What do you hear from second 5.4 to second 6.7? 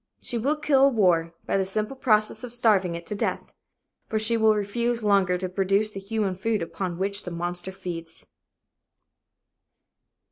produce the human food